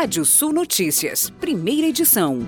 [0.00, 2.38] Rádio Sul Notícias, primeira edição.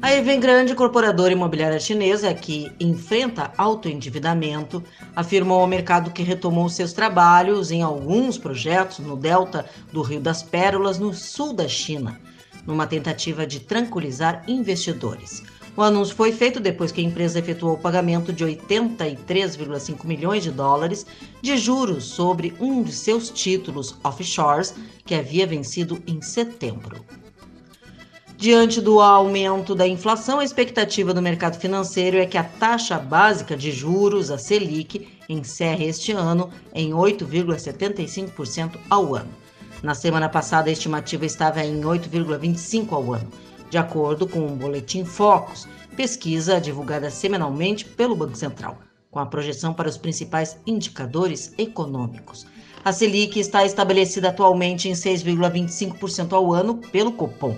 [0.00, 4.82] A Evergrande, corporadora imobiliária chinesa que enfrenta alto endividamento,
[5.14, 10.42] afirmou ao mercado que retomou seus trabalhos em alguns projetos no delta do Rio das
[10.42, 12.18] Pérolas, no sul da China,
[12.66, 15.42] numa tentativa de tranquilizar investidores.
[15.76, 20.50] O anúncio foi feito depois que a empresa efetuou o pagamento de 83,5 milhões de
[20.50, 21.06] dólares
[21.40, 27.04] de juros sobre um de seus títulos offshores, que havia vencido em setembro.
[28.36, 33.56] Diante do aumento da inflação, a expectativa do mercado financeiro é que a taxa básica
[33.56, 39.30] de juros, a Selic, encerre este ano em 8,75% ao ano.
[39.82, 43.28] Na semana passada, a estimativa estava em 8,25% ao ano
[43.70, 48.78] de acordo com o Boletim Focus, pesquisa divulgada semanalmente pelo Banco Central,
[49.10, 52.46] com a projeção para os principais indicadores econômicos.
[52.84, 57.56] A Selic está estabelecida atualmente em 6,25% ao ano pelo Copom.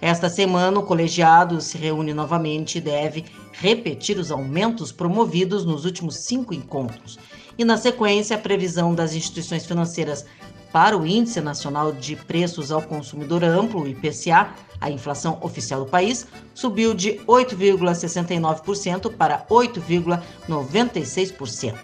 [0.00, 6.16] Esta semana, o colegiado se reúne novamente e deve repetir os aumentos promovidos nos últimos
[6.16, 7.18] cinco encontros.
[7.56, 10.26] E, na sequência, a previsão das instituições financeiras
[10.74, 14.48] para o Índice Nacional de Preços ao Consumidor Amplo, IPCA,
[14.80, 21.76] a inflação oficial do país subiu de 8,69% para 8,96%.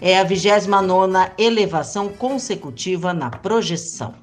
[0.00, 4.14] É a 29ª elevação consecutiva na projeção.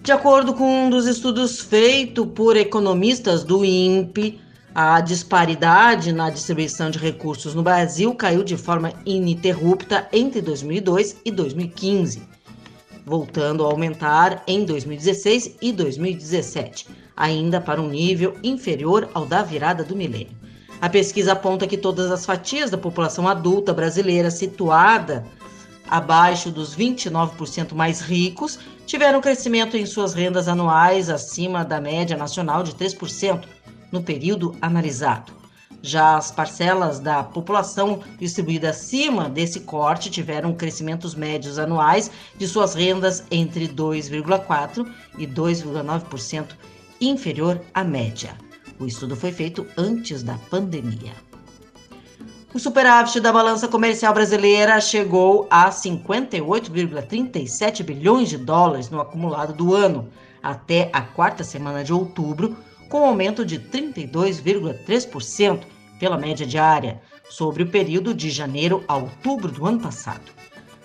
[0.00, 4.40] De acordo com um dos estudos feito por economistas do INPE,
[4.74, 11.30] a disparidade na distribuição de recursos no Brasil caiu de forma ininterrupta entre 2002 e
[11.30, 12.34] 2015
[13.06, 19.84] voltando a aumentar em 2016 e 2017, ainda para um nível inferior ao da virada
[19.84, 20.36] do milênio.
[20.80, 25.24] A pesquisa aponta que todas as fatias da população adulta brasileira situada
[25.88, 32.64] abaixo dos 29% mais ricos tiveram crescimento em suas rendas anuais acima da média nacional
[32.64, 33.44] de 3%
[33.92, 35.35] no período analisado.
[35.82, 42.74] Já as parcelas da população distribuída acima desse corte tiveram crescimentos médios anuais de suas
[42.74, 46.56] rendas entre 2,4% e 2,9%
[47.00, 48.36] inferior à média.
[48.78, 51.12] O estudo foi feito antes da pandemia.
[52.52, 59.74] O superávit da balança comercial brasileira chegou a 58,37 bilhões de dólares no acumulado do
[59.74, 60.08] ano,
[60.42, 62.56] até a quarta semana de outubro,
[62.88, 65.64] com aumento de 32,3%
[65.98, 70.36] pela média diária, sobre o período de janeiro a outubro do ano passado.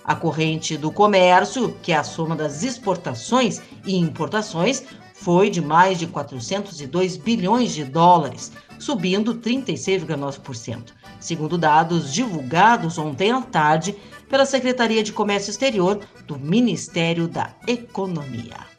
[0.04, 4.82] A corrente do comércio, que é a soma das exportações e importações,
[5.14, 13.40] foi de mais de 402 bilhões de dólares, subindo 36,9%, segundo dados divulgados ontem à
[13.40, 13.94] tarde
[14.28, 18.72] pela Secretaria de Comércio Exterior do Ministério da Economia.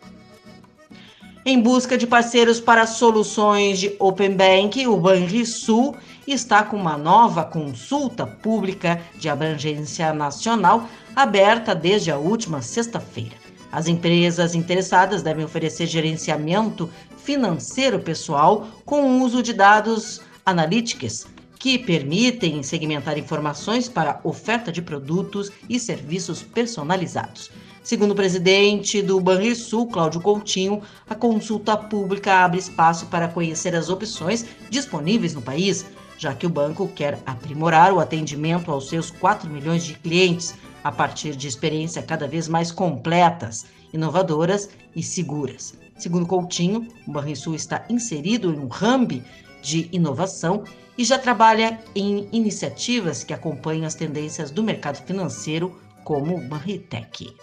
[1.45, 5.93] Em busca de parceiros para soluções de Open Bank, o Banrisul
[6.25, 13.35] está com uma nova consulta pública de abrangência nacional aberta desde a última sexta-feira.
[13.69, 21.27] As empresas interessadas devem oferecer gerenciamento financeiro pessoal com o uso de dados analíticos
[21.59, 27.51] que permitem segmentar informações para oferta de produtos e serviços personalizados.
[27.83, 33.89] Segundo o presidente do Banrisul, Cláudio Coutinho, a consulta pública abre espaço para conhecer as
[33.89, 35.85] opções disponíveis no país,
[36.17, 40.93] já que o banco quer aprimorar o atendimento aos seus 4 milhões de clientes a
[40.93, 45.77] partir de experiências cada vez mais completas, inovadoras e seguras.
[45.97, 49.21] Segundo Coutinho, o Banrisul está inserido em um hub
[49.61, 50.63] de inovação
[50.97, 57.33] e já trabalha em iniciativas que acompanham as tendências do mercado financeiro, como o Banritec.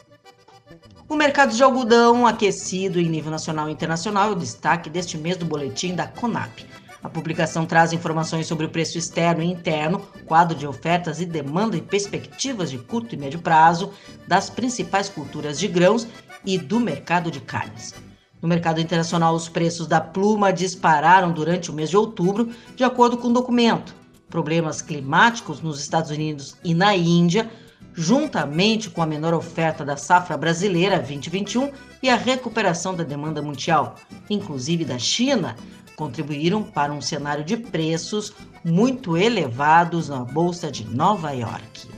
[1.09, 5.37] O mercado de algodão aquecido em nível nacional e internacional é o destaque deste mês
[5.37, 6.65] do boletim da CONAP.
[7.03, 11.77] A publicação traz informações sobre o preço externo e interno, quadro de ofertas e demanda
[11.77, 13.93] e perspectivas de curto e médio prazo
[14.29, 16.07] das principais culturas de grãos
[16.45, 17.95] e do mercado de carnes.
[18.41, 23.17] No mercado internacional, os preços da pluma dispararam durante o mês de outubro, de acordo
[23.19, 23.95] com o documento.
[24.29, 27.51] Problemas climáticos nos Estados Unidos e na Índia
[27.95, 31.71] juntamente com a menor oferta da safra brasileira 2021
[32.03, 33.97] e a recuperação da demanda mundial,
[34.29, 35.57] inclusive da China,
[35.97, 38.33] contribuíram para um cenário de preços
[38.65, 41.89] muito elevados na Bolsa de Nova York.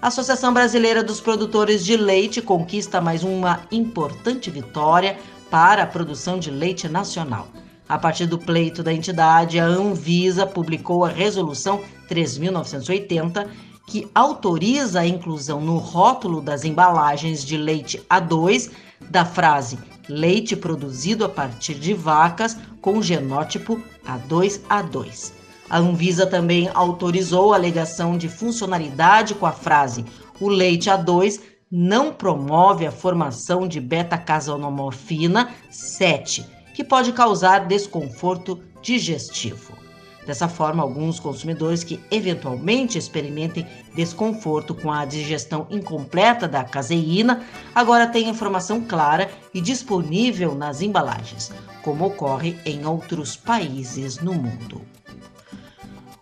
[0.00, 5.18] A Associação Brasileira dos Produtores de Leite conquista mais uma importante vitória
[5.50, 7.48] para a produção de leite nacional.
[7.88, 13.48] A partir do pleito da entidade, a Anvisa publicou a Resolução 3.980,
[13.86, 18.70] que autoriza a inclusão no rótulo das embalagens de leite A2
[19.10, 19.78] da frase
[20.08, 25.32] leite produzido a partir de vacas com genótipo A2A2.
[25.68, 30.04] A Anvisa também autorizou a alegação de funcionalidade com a frase
[30.40, 31.40] o leite A2
[31.70, 39.85] não promove a formação de beta-casenomorfina 7, que pode causar desconforto digestivo.
[40.26, 43.64] Dessa forma, alguns consumidores que eventualmente experimentem
[43.94, 51.52] desconforto com a digestão incompleta da caseína agora têm informação clara e disponível nas embalagens,
[51.80, 54.82] como ocorre em outros países no mundo.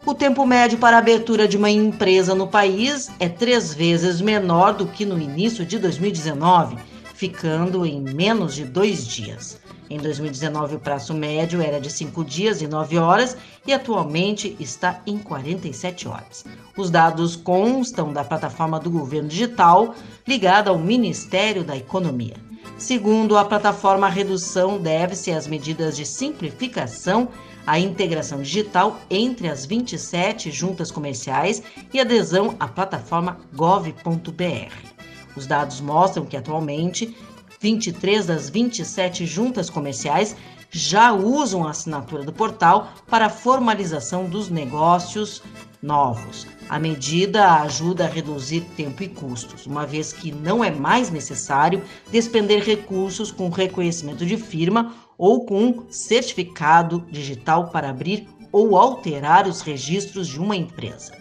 [0.04, 4.74] O tempo médio para a abertura de uma empresa no país é três vezes menor
[4.74, 6.76] do que no início de 2019,
[7.14, 9.58] ficando em menos de dois dias.
[9.90, 13.36] Em 2019, o prazo médio era de 5 dias e 9 horas
[13.66, 16.44] e atualmente está em 47 horas.
[16.76, 19.94] Os dados constam da plataforma do governo digital
[20.26, 22.36] ligada ao Ministério da Economia.
[22.78, 27.28] Segundo a plataforma, a redução deve-se às medidas de simplificação,
[27.66, 34.94] a integração digital entre as 27 juntas comerciais e adesão à plataforma gov.br.
[35.36, 37.16] Os dados mostram que atualmente
[37.64, 40.36] 23 das 27 juntas comerciais
[40.70, 45.42] já usam a assinatura do portal para a formalização dos negócios
[45.80, 46.46] novos.
[46.68, 51.82] A medida ajuda a reduzir tempo e custos, uma vez que não é mais necessário
[52.12, 59.62] despender recursos com reconhecimento de firma ou com certificado digital para abrir ou alterar os
[59.62, 61.14] registros de uma empresa.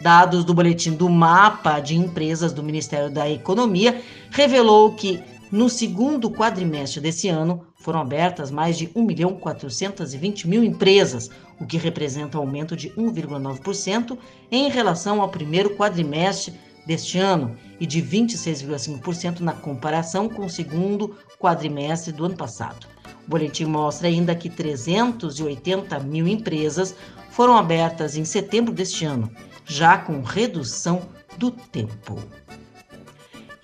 [0.00, 5.22] Dados do boletim do Mapa de Empresas do Ministério da Economia revelou que
[5.54, 11.30] no segundo quadrimestre desse ano, foram abertas mais de 1 milhão 420 mil empresas,
[11.60, 14.18] o que representa um aumento de 1,9%
[14.50, 16.54] em relação ao primeiro quadrimestre
[16.84, 22.88] deste ano e de 26,5% na comparação com o segundo quadrimestre do ano passado.
[23.24, 26.96] O boletim mostra ainda que 380 mil empresas
[27.30, 29.30] foram abertas em setembro deste ano,
[29.64, 31.02] já com redução
[31.38, 32.18] do tempo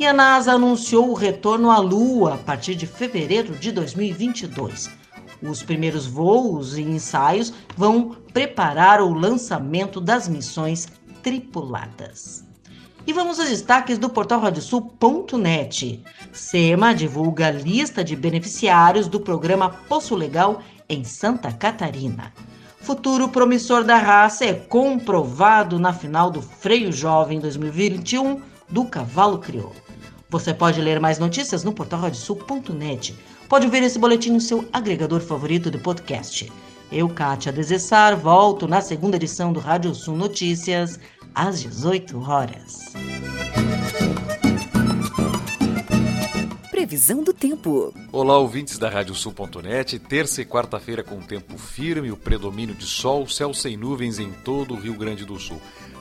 [0.00, 4.88] e a NASA anunciou o retorno à Lua a partir de fevereiro de 2022.
[5.42, 10.88] Os primeiros voos e ensaios vão preparar o lançamento das missões
[11.22, 12.42] tripuladas.
[13.06, 16.02] E vamos aos destaques do portal radiosul.net.
[16.32, 22.32] SEMA divulga a lista de beneficiários do programa Poço Legal em Santa Catarina.
[22.78, 29.89] Futuro promissor da raça é comprovado na final do Freio Jovem 2021 do Cavalo Crioulo.
[30.30, 33.16] Você pode ler mais notícias no portal radiosul.net.
[33.48, 36.50] Pode ver esse boletim no seu agregador favorito de podcast.
[36.90, 41.00] Eu, Kátia Desessar, volto na segunda edição do Rádio Sul Notícias,
[41.34, 42.92] às 18 horas.
[46.70, 47.92] Previsão do tempo.
[48.12, 49.98] Olá, ouvintes da Radiosul.net.
[49.98, 54.74] Terça e quarta-feira com tempo firme, o predomínio de sol, céu sem nuvens em todo
[54.74, 55.60] o Rio Grande do Sul.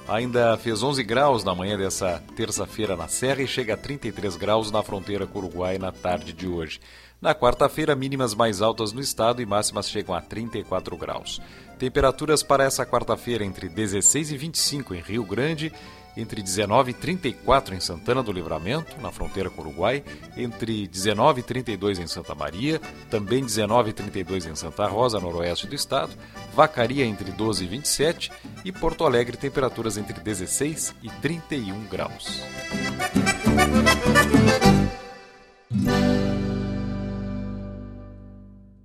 [0.10, 4.72] Ainda fez 11 graus na manhã dessa terça-feira na Serra e chega a 33 graus
[4.72, 6.80] na fronteira com o Uruguai na tarde de hoje.
[7.22, 11.40] Na quarta-feira, mínimas mais altas no estado e máximas chegam a 34 graus.
[11.78, 15.72] Temperaturas para essa quarta-feira entre 16 e 25 em Rio Grande
[16.16, 20.04] entre 19 e 34 em Santana do Livramento, na fronteira com o Uruguai,
[20.36, 25.68] entre 19 e 32 em Santa Maria, também 19 e 32 em Santa Rosa, noroeste
[25.68, 26.12] do estado,
[26.54, 28.32] Vacaria entre 12 e 27
[28.66, 32.42] e Porto Alegre temperaturas entre 16 e 31 graus.